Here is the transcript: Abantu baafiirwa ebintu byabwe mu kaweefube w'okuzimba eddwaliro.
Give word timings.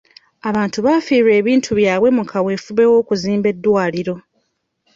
Abantu 0.49 0.77
baafiirwa 0.85 1.33
ebintu 1.41 1.69
byabwe 1.79 2.09
mu 2.17 2.23
kaweefube 2.31 2.83
w'okuzimba 2.91 3.47
eddwaliro. 3.53 4.15